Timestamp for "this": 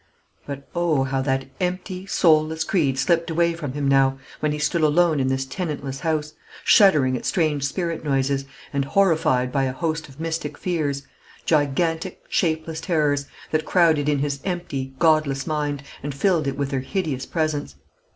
5.27-5.45